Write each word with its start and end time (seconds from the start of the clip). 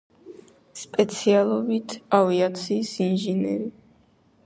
სპეციალობით 0.83 1.95
ავიაციის 2.21 2.99
ინჟინერი. 3.09 3.73